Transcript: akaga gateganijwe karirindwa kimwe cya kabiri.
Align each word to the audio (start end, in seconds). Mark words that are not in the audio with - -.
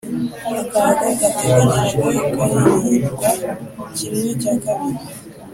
akaga 0.61 1.07
gateganijwe 1.19 2.07
karirindwa 2.35 3.29
kimwe 3.95 4.29
cya 4.41 4.53
kabiri. 4.63 5.01